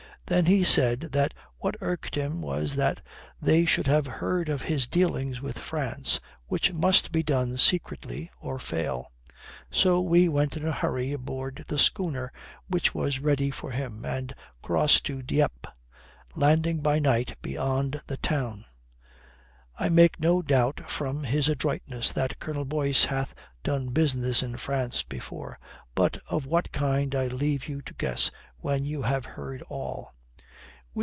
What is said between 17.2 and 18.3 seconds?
beyond the